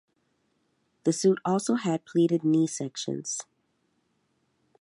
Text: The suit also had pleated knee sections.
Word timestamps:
The 1.03 1.13
suit 1.13 1.37
also 1.45 1.75
had 1.75 2.05
pleated 2.05 2.43
knee 2.43 2.65
sections. 2.65 3.43